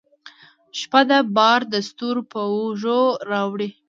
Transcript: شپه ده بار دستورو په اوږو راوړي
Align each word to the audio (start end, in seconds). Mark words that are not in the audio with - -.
شپه 0.79 1.01
ده 1.09 1.19
بار 1.35 1.59
دستورو 1.73 2.21
په 2.31 2.39
اوږو 2.55 3.01
راوړي 3.29 3.69